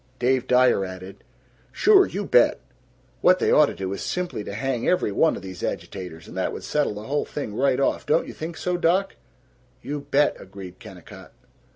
Dave 0.17 0.47
Dyer 0.47 0.83
added, 0.83 1.23
"Sure! 1.71 2.07
You 2.07 2.25
bet! 2.25 2.59
What 3.21 3.37
they 3.37 3.51
ought 3.51 3.67
to 3.67 3.75
do 3.75 3.93
is 3.93 4.01
simply 4.01 4.43
to 4.43 4.53
hang 4.55 4.89
every 4.89 5.11
one 5.11 5.35
of 5.35 5.43
these 5.43 5.61
agitators, 5.61 6.27
and 6.27 6.35
that 6.35 6.51
would 6.51 6.63
settle 6.63 6.95
the 6.95 7.03
whole 7.03 7.23
thing 7.23 7.53
right 7.53 7.79
off. 7.79 8.07
Don't 8.07 8.25
you 8.25 8.33
think 8.33 8.57
so, 8.57 8.77
doc?" 8.77 9.15
"You 9.83 9.99
bet," 10.09 10.35
agreed 10.41 10.79
Kennicott. 10.79 11.33